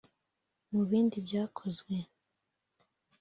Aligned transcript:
Mu 0.71 0.81
bindi 0.89 1.17
byakozwe 1.27 1.95